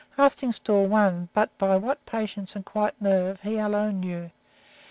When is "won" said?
0.87-1.29